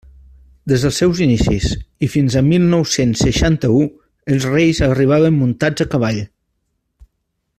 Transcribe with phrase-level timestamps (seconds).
[0.71, 1.67] Des dels seus inicis
[2.07, 3.83] i fins al mil nou-cents seixanta-u,
[4.37, 6.21] els Reis arribaven muntats a cavall.